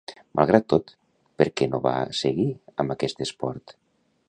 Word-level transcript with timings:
Malgrat 0.37 0.63
tot, 0.73 0.89
per 1.41 1.47
què 1.61 1.67
no 1.73 1.81
va 1.85 1.93
seguir 2.21 2.47
amb 2.85 2.95
aquest 2.95 3.25
esport? 3.27 3.79